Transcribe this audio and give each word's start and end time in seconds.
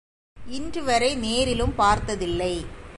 இன்றுவரை 0.37 1.15
நேரிலும் 1.15 1.75
பார்த்ததில்லை. 1.75 2.65